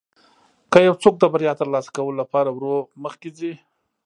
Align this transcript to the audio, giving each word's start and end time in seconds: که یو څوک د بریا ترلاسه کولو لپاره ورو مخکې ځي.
که 0.71 0.79
یو 0.87 0.95
څوک 1.03 1.15
د 1.19 1.23
بریا 1.33 1.53
ترلاسه 1.61 1.89
کولو 1.95 2.19
لپاره 2.21 2.49
ورو 2.51 2.75
مخکې 3.03 3.29
ځي. 3.37 3.53